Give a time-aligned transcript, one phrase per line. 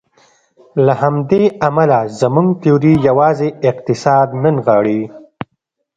[0.85, 5.01] له همدې امله زموږ تیوري یوازې اقتصاد نه نغاړي.